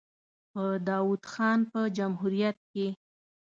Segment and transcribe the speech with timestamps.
[0.51, 2.87] په داوود خان په جمهوریت کې.